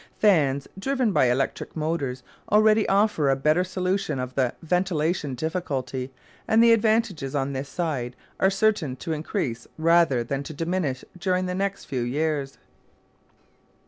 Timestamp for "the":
4.33-4.55, 6.63-6.71, 11.45-11.53